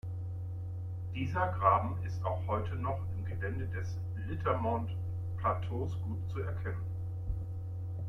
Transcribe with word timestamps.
Dieser 1.13 1.49
Graben 1.59 2.03
ist 2.03 2.25
auch 2.25 2.41
heute 2.47 2.73
noch 2.75 2.97
im 3.15 3.23
Gelände 3.23 3.67
des 3.67 3.97
Litermont-Plateaus 4.27 5.95
gut 6.01 6.27
zu 6.33 6.39
erkennen. 6.41 6.81